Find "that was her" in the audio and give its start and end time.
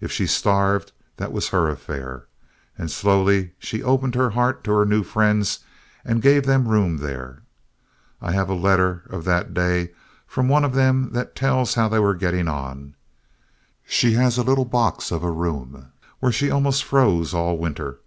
1.18-1.68